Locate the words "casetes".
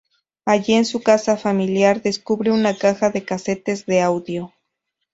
3.23-3.85